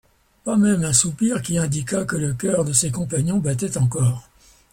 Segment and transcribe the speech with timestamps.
[0.45, 4.27] Pas même un soupir qui indiquât que le cœur de ses compagnons battait encore.